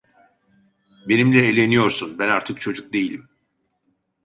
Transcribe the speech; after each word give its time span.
Benimle 1.07 1.39
eğleniyorsun, 1.47 2.19
ben 2.19 2.29
artık 2.29 2.61
çocuk 2.61 2.93
değilim! 2.93 3.29